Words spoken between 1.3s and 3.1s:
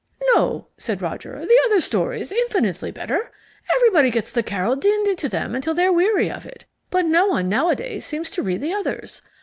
"the other stories, infinitely